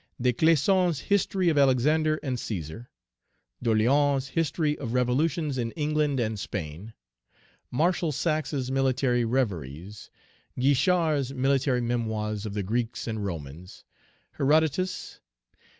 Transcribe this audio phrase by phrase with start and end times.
[0.19, 2.87] Des Claison's History of Alexander and Cæsar.
[3.61, 6.95] D'Orleans's History of Revolutions in England and Spain.
[7.69, 10.09] Marshal Saxe's Military Reveries.
[10.57, 13.85] Guischard's Military Memoirs of the Greeks and Romans.
[14.37, 15.19] Herodotus.